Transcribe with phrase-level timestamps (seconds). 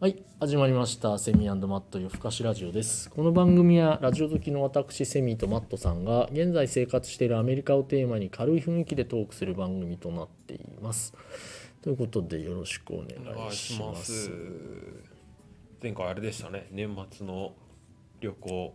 [0.00, 3.10] はい始まりましたセミマット夜更かしラジオです。
[3.10, 11.14] この番組はラジオ好きの私セミとマットさんが現在生活しているアメリカをテーマに軽い雰囲気でトークする番組となっています。
[11.82, 13.08] ということでよろしくお願
[13.48, 14.30] いします。
[15.82, 16.68] 前回あれでしたね。
[16.70, 17.52] 年末の
[18.20, 18.74] 旅行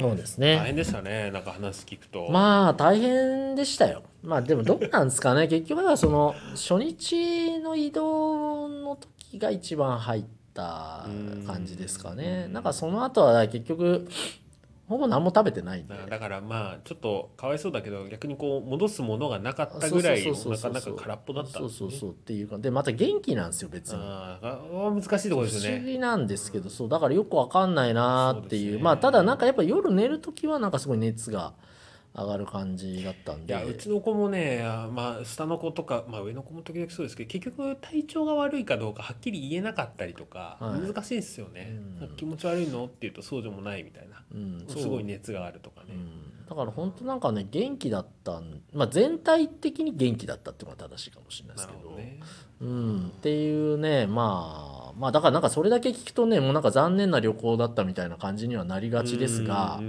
[0.00, 2.28] そうです大ね変でしたねなんか話聞くと。
[2.30, 4.02] まあ大変でしたよ。
[4.22, 5.46] まあでもどうなんですかね。
[5.48, 11.06] 結局はその初日の移動の時が一番入った
[11.46, 12.44] 感じですかね。
[12.46, 12.52] うん。
[12.52, 14.08] なんかその後は結局
[14.86, 15.94] ほぼ何も食べてないんで。
[15.96, 21.58] だだからまあちょっとかわいそうだけど逆にこう戻すものがなかったぐらいなかなか空っぽだったね。
[21.58, 23.98] そうそうそうっていうかでまた元気なんですよ別に。
[24.00, 24.38] あ
[24.94, 28.76] 難しいところです不思議なんですけどそうだからよくわかんないなっていう。
[28.76, 28.82] ね。
[28.82, 31.54] まあただなんかやっぱ夜寝る時はなんかすごい熱が
[32.16, 33.54] 上がる感じだったんで。
[33.54, 40.80] いやうちの子もねあまあ下の子とか、まあ、上の子も時々そうですけど結局体調が悪いかどうかはっきり言えなかったりとか、はい。
[40.80, 42.16] 難しいですよね、うん。
[42.16, 42.84] 気持ち悪いの？
[42.84, 44.64] って言うとそうでもないみたいな、うん。
[44.68, 51.90] すごい熱があるとかね、うん、だから本当なんかね元気だったん、まあ、全体的に元気だったっていうのが正しいかもしれないでなすけど。
[51.96, 52.20] ね。
[52.60, 59.80] うん、っていうねまあまあだからなんかそれだけ聞くとねもうなんか残念な旅行だったみたいな感じにはなりがちですが。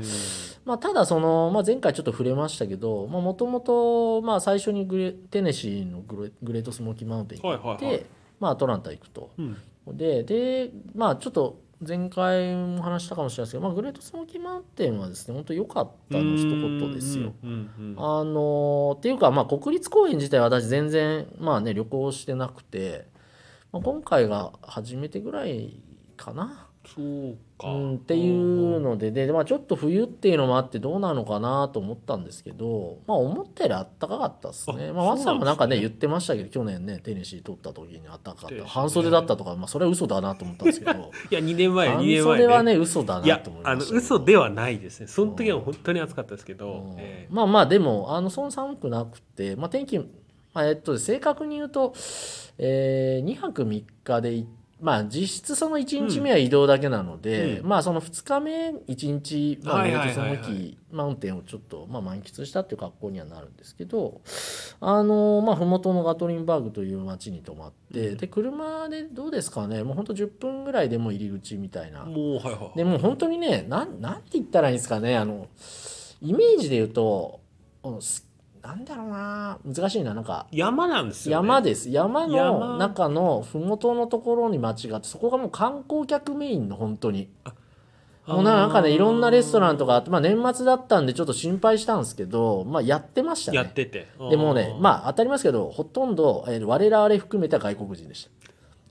[0.65, 8.05] まあ、ただその、まあ、前回ちょっと触れましたけどもともと最初にグレテネシーのグレグレートスモーキーマウンテン行って、はいはいはい。
[8.39, 9.29] まあ、アトランタ行くと。
[9.37, 9.57] うん。
[9.93, 17.33] ででまあちょっと前回も話したかもしれないですけど、まあ、グレートスモーキーマウンテンはですね本当良かったの一言ですよ。
[17.97, 23.07] あのっていうか、まあ、国立公園自体は私全然、まあね、旅行してなくて、
[23.71, 25.81] まあ、今回が初めてぐらい
[26.15, 26.67] かな。
[26.87, 34.89] そうか、うん、っていうのでで、まあ、ちょっと冬っていうのもあってどうなのかなと思ったんですけど、まあ、思ったよりあったかかったですね。
[34.89, 35.75] あまあ、松さんもなんかね。
[35.75, 40.91] ね言ってましたけど去年ねテネシー取った時にあったかかった半袖だったとか、まあ、それは嘘だなと思ったんですけど
[41.29, 45.07] いや2年前2半年前、袖はね嘘だなと思いあのました嘘ではないですね。
[45.07, 46.95] その時は本当に暑かったですけど、うん。
[46.97, 50.05] えまあまあでもあのそんな寒くなくて、まあ、天気、ま
[50.53, 51.93] あえっと、正確に言うと、
[52.57, 54.45] え2泊3日でい
[54.81, 57.67] まあ実質その1日目は移動だけなので、うん。
[57.67, 60.35] まあその2日目1日、まあ、はいグレはいはいはい。
[60.35, 64.21] ートスモーキーマウンテンをちょっと、まあ、満喫したっていう格好にはなるんですけど
[64.79, 68.17] あのまあ麓のガトリンバーグという町に泊まって、うん。
[68.17, 69.83] で車でどうですかね。
[69.83, 72.05] もうほんと10分ぐらいでもう入り口みたいな。
[72.07, 72.77] えもうはいはい。
[72.77, 75.15] でもう本当にねなんなんて言ったらいいんですかね。
[75.17, 75.47] あの
[76.21, 77.39] イメージで言うと
[77.83, 78.27] うんす
[78.65, 79.59] なんだろうな。
[79.63, 80.47] 難しいななんか。
[80.51, 81.89] 山なんですよ、ね、山です。
[81.91, 82.77] 山の山。
[82.77, 87.29] 中の麓のところに町があってそこがもう観光客メインの本当に。
[88.25, 93.57] もうなんかねいろんなレストランとかあって、まあ、年末だったんでちょっと心配したんですけど、まあ、やってましたね。
[93.59, 94.07] やってて。
[94.31, 98.31] でもねまあ当たりますけどほとんど、えー我々含めた外国人でした。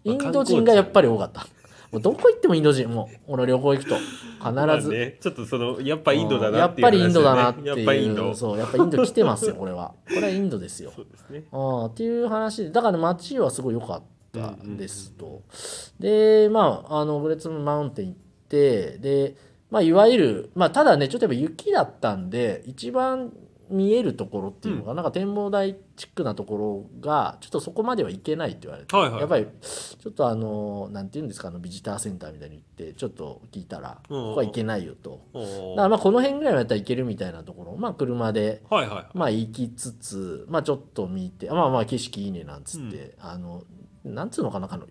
[0.05, 1.49] インド人がやっぱり多かった
[1.93, 3.97] もうどこ行ってもインド人もう俺旅行行くと。
[4.45, 8.35] 必ず、ね、ちょっとそのやっぱインドだやなっていう話っぱりインドだなっていうやっぱインド。
[8.35, 9.95] そうやっぱインド来てますよこれは。
[10.07, 10.93] これはインドですよ。
[10.95, 11.45] そうですね。
[11.51, 12.65] あーっていう話。
[12.65, 14.03] でだから街はすごい良かっ
[14.33, 15.43] たですと、
[15.99, 18.17] でまああのグレッツマウンテン行っ
[18.49, 19.37] てで
[19.71, 23.33] まあいわゆるまあただねちょっとやっぱ雪だったんで一番
[23.71, 29.21] 見えるところっていうのが、なんか展望台チックなところがちょっとそこまでは行けないって言われて、はいはい。
[29.21, 34.21] やっぱりちょっとあのなんていうんですかあのビジターセンターみたいに行ってちょっと聞いたら、うん。
[34.21, 35.21] ここは行けないよと。
[35.33, 43.63] だからまあこの辺ぐらいまでやったらいけるみたいなところまあ車ではいはいまあ行きつつまあちょっと見てまあまあ景色いいねなんつって、あの
[44.05, 44.87] なんつうのかなあの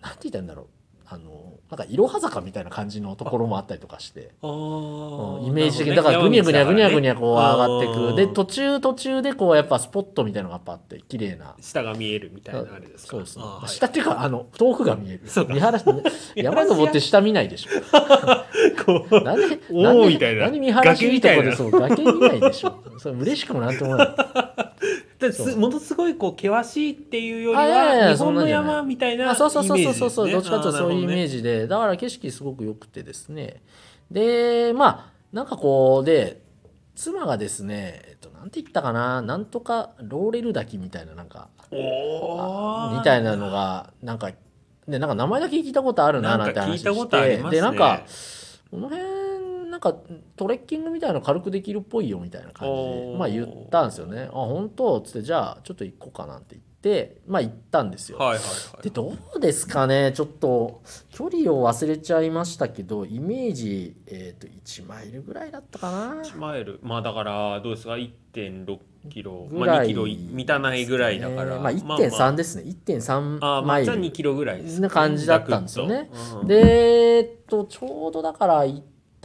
[0.00, 0.66] なんて言ったらいいんだろう
[1.08, 4.20] あのなんかいろは坂みたいな感じのところもあったりとかして。
[4.20, 8.16] イメージ的にだからぐにゃぐにゃぐにゃぐにゃ山こう上がってく。
[8.16, 11.54] で途中途中でこうやっぱスポットみたいなのがあって綺麗な。
[11.56, 13.20] うん下が見えるみたいなあれですかそう。
[13.20, 15.22] ですね下っていうかあの遠くが見える。
[15.26, 15.54] そうか。
[15.54, 15.84] 見晴らし
[16.36, 17.70] 山登って下見ないでしょ。
[18.84, 19.38] こう何
[19.70, 20.46] 何みたいな。
[20.46, 22.82] 何見晴らしいいとこで崖そう崖見ないでしょ。
[22.98, 24.08] それ嬉しくもなんともない
[25.18, 30.40] ですものすごいこう険しいっていうよりは日本の山みたいなあそうそうそうそうそうそう、イメージですね。
[30.40, 33.62] どっちかというとそういうイメージジで、だから景色すごく良くてですね。
[34.10, 36.40] でまあなんかこうで
[36.94, 44.30] 妻がですねえっとなんて言ったかななんとかローレル滝みたいななんかみたいなのがなんか
[44.88, 47.50] でなんか名前だけ聞いたことあるななんて話してね。
[47.50, 48.02] でなんか
[48.70, 49.35] この辺
[49.76, 49.94] なんか
[50.36, 54.22] トレッキングみたいなの軽くできるっぽいよみたいな感じでまあ言ったんですよね。
[54.22, 54.98] あ本当？
[55.00, 58.44] っつってじゃあちょっと行こうかなんて言ってまあ行ったんですよ、はいはいは
[58.80, 58.82] い。
[58.82, 60.12] でどうですかね？
[60.12, 60.80] ちょっと
[61.10, 66.80] 距離を忘れちゃいましたけどイメージ、えー、と1マイルぐらいだったかな？1マイル。
[66.82, 68.78] まあだからどうですか？1.6
[69.10, 76.10] キロ、ぐらいまあ、2キロ満たないぐらいだから、ねまあ、1.3ですね、1.3あーまあ、じゃあマイル2キロぐらいですな感じだったんですよね。
[76.40, 76.46] うん。
[76.48, 78.64] でえっとちょうどだから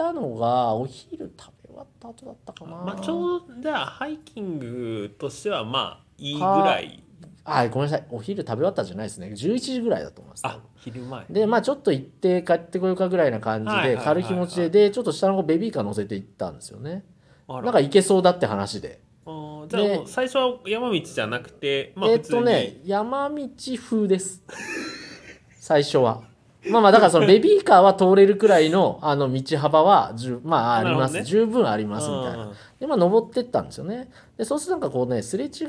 [0.01, 7.03] たのがお昼食べ終わった後だったかな、まあ、ちょうどじゃあハイキングとしてはまあいいぐらい。
[7.43, 8.07] あごめんなさい。
[8.11, 9.27] お昼食べ終わったんじゃないですね。
[9.27, 10.45] 11時ぐらいだと思います。
[10.45, 11.25] あ昼前。
[11.29, 17.03] でまあちょっと行って帰ってこようかぐらいな感じで軽い気持ちででちょっと下の子ベビーカー乗せて行ったんですよね。
[17.47, 19.01] なんか行けそうだって話で。
[19.25, 23.47] あーじゃあ最初は山道じゃなくてまあえっとね山道
[23.89, 24.43] 風です。
[25.59, 26.23] 最初は
[26.69, 31.23] まあまあだからそのベビーカーは通れるくらいのあの道幅はじゅまああります、ね。
[31.23, 32.45] 十分ありますみたいな。
[32.45, 32.53] うん。
[32.79, 35.65] でまあ登ってったんですよねでそうするとなんかこうねすれ違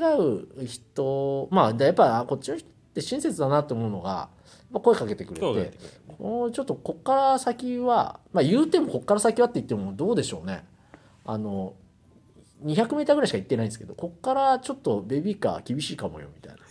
[0.61, 4.29] う人まあでやっぱあこっちの人って親切だなって思うのがやっ
[4.73, 5.77] ぱ声かけてくれて
[6.17, 10.65] こうちょっとこっから先はまあ言うてもこっから先はって言ってもどうでしょうね。
[11.25, 11.73] あの
[12.63, 16.62] 200m ぐらいしか行ってないんですけどこっからちょっとベビーカー厳しいかもよみたいな。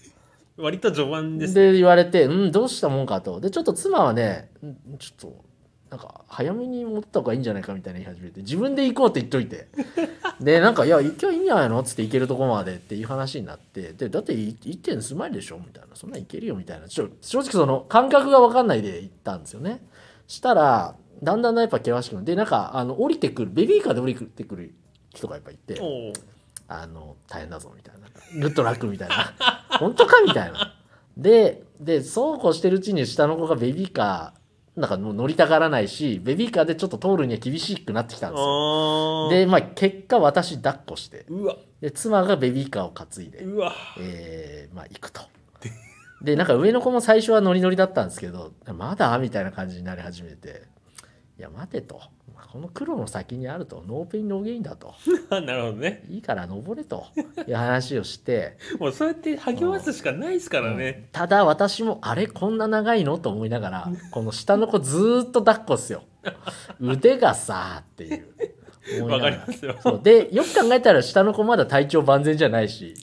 [0.56, 3.40] 割と序盤ですで言われて「うんどうしたもんか」と。
[3.40, 5.44] でちょっと妻はねうんちょっと
[5.90, 9.68] なんか早めに持った方がいいんじゃないかみたいな言い始めて自分で行こうって言っといて。
[10.40, 15.00] でなんか「いや行きゃいいんじゃないの?」っつって行けるとこまでっていう話になってでだって 1.
[15.00, 15.94] 数マイルでしょみたいな。
[15.94, 16.88] そんなん行けるよみたいな。
[16.88, 19.84] ちょ正直その感覚が分かんないで行ったんですよね。
[20.26, 24.74] したらだんだんやっぱ険しくなってでなんかあの降りてくるベビーカーで降りてくる
[25.14, 25.78] 人がやっぱいて
[26.80, 28.08] あの大変だぞみたいな。
[28.40, 29.34] ぐっと楽みたいな。
[29.78, 30.74] 本当かみたいな。
[31.16, 39.28] ででそうこうしてるうちに下の子がベビーカーなんかもう乗りたがらないしベビーカーでちょっと通るには厳しくなってきたんですよ。
[39.30, 41.26] でまあ結果私抱っこして。
[41.80, 43.44] で妻がベビーカーを担いで、
[44.00, 45.20] えーまあ行くと。
[46.22, 50.62] でなんか上の子も最初はノリノリだったんですけどまだみたいな感じになり始めて
[51.36, 52.00] いや待てと
[52.50, 54.94] この苦労の先にあると No pain, no gain だと。
[55.30, 56.04] なるほどね。
[56.08, 57.06] いいから登れと
[57.46, 58.56] いう話をして。
[58.78, 66.02] もうそうやって励ますしかないですからね、ただ私もあれこんな長いのと思いながらこの下の子ずーっと抱っこっすよ。
[66.80, 68.26] 腕がさっていう。
[69.00, 69.76] 重いわかりますよ。
[69.80, 70.00] そう。
[70.02, 72.94] でよく考えたら下の子まだ体調万全じゃないし。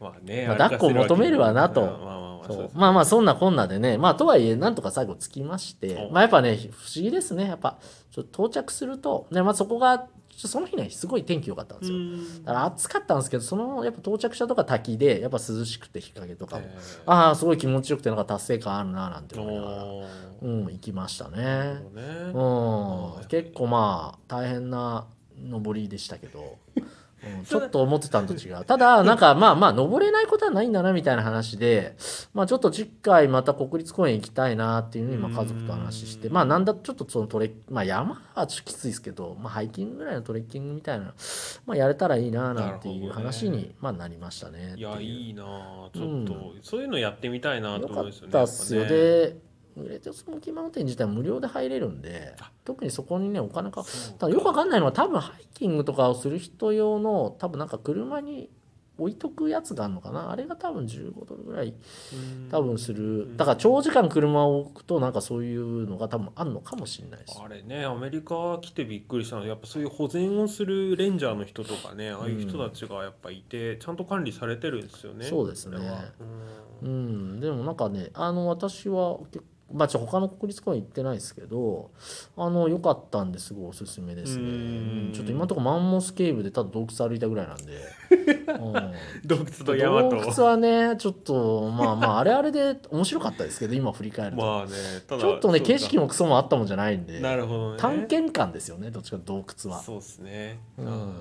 [0.00, 1.82] まあねまあ抱っこ求めるわなと。
[1.82, 2.66] まあまあまあそうそう。
[2.66, 7.44] ですねまあまあそんなこんなでねまあとはいえなんとか最後着きましておまあやっぱね不思議ですね。
[7.44, 7.78] やっぱ
[8.10, 11.98] ちょっと到着すると、ねまあ、そこがその日ねすごい天気良かったんですよ。
[11.98, 12.44] うん。
[12.44, 19.84] だから暑かったんですけどそのやっぱ到着したとか滝でやっぱ涼しくて日陰とかも、えーああすごい気持ちよくてなんか達成感あるななんて思いながら
[20.42, 21.36] うん行きましたね。
[21.94, 22.02] ね。
[22.34, 23.24] うん。
[23.28, 25.06] 結構まあ大変な
[25.38, 26.56] 登りでしたけど、
[27.38, 28.64] うん、ちょっと思ってたのと違う。
[28.64, 31.96] ただなんかまあまあ登れないことはないんだなみたいな話で
[32.34, 41.14] まあちょっと次回また国立公園行きたいなっていうふうにまあ家族と話してまあなんだちょっとそのトレまあ山はちょっときついですけど、まあ、ハイキングぐらいのトレッキングみたいな、
[41.66, 45.02] まあ、やれたらいいななんていう話に、まあ、なりましたねいいう。
[45.02, 49.36] いいなあちょっと、うそういうのやってみたいなとよかっ思うんですよねたっすよ、ねで
[49.76, 52.34] グレートスモーキーマウンテン自体無料で入れるんで
[52.64, 53.84] 特にそこにねお金か
[54.18, 58.50] ただよくわかんないのは多分ハイキングとかをする人用の多分なんか車に
[58.98, 60.30] 置いとくやつがあるのかな。
[60.30, 61.68] あれが多分15ドルぐらい
[62.12, 62.16] う
[62.46, 62.48] ん。
[62.50, 63.36] 多分する。
[63.36, 67.40] だから長時間車を置くとなんかそういうのが多分あるのかもしれないです。
[67.42, 75.24] あれねアメリカ来てびっくりしたのはやっぱそういう保全をするレンジャーの人とかねああいう人たちがやっぱいてちゃんと管理されてるんですよね。
[75.24, 75.78] そうですね。
[76.82, 77.40] うん。
[77.40, 79.42] でもなんかねあの私は結
[79.72, 81.90] まあ、ちょ他の国立公園行ってないですけど
[82.36, 85.12] あの良かったんですごいおすすめですね。
[85.12, 87.80] ちょっと今のところマンモスケーブでただ洞窟歩いたぐらいなんで、うん
[89.24, 90.10] 洞窟と山と。
[90.10, 94.72] 洞窟はねちょっとまあまああれあれで面白かったですけど今振り返ると、まあね
[95.08, 97.20] ちょっとね景色もクソもあったもんじゃないんで。
[97.20, 97.78] なるほどね。
[97.78, 99.80] 探検感ですよねどっちか洞窟は。
[99.82, 100.60] そうですね。
[100.78, 101.14] うん。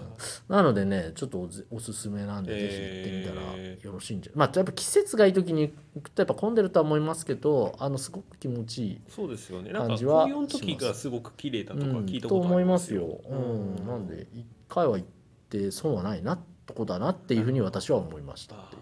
[0.50, 4.34] なのでねちょっとおすすめなんで、ぜひ行ってみたらえーよろしいんじゃ。
[4.36, 9.72] まあやっぱ季節がいい時に行くとやっぱ混んでるとは思いますけどあのすごく気持ちいいそうですよね。
[9.72, 13.88] なんか感じは紅葉の時がすごく綺麗だとかうん聞いたことあと思いまりますすよ、よ、うん。
[13.88, 15.08] なんで一回は行っ
[15.50, 16.40] て損はないな
[16.72, 18.82] とこだなっていうふうに私は思いましたっていう。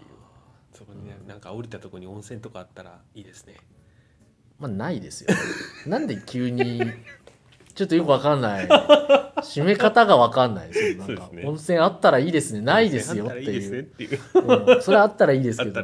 [0.72, 3.56] そこにねなんか降りたとこに温泉とかあったらいいですね。
[4.58, 5.28] まあないですよ。
[5.86, 6.80] なんで急に
[7.74, 8.68] ちょっとよくわかんない。
[8.68, 10.68] 締め方がわかんない。
[10.72, 12.60] ですよなんか温泉あったらいいですね。
[12.60, 13.92] ないですよっていう。
[14.80, 15.82] それはあったらいいですけど。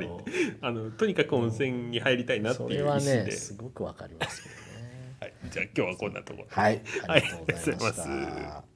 [0.60, 4.60] あのとにかく温泉に入りたいなっていう意思それはねですごくわかりますけどね。
[5.20, 6.82] はい、じゃあ今日はこんなところはい。
[7.08, 8.75] ありがとうございましはい